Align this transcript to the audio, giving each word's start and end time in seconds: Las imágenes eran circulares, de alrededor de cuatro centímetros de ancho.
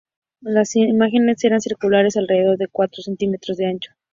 Las 0.41 0.75
imágenes 0.75 1.43
eran 1.43 1.61
circulares, 1.61 2.15
de 2.15 2.21
alrededor 2.21 2.57
de 2.57 2.67
cuatro 2.69 3.03
centímetros 3.03 3.55
de 3.57 3.67
ancho. 3.67 3.91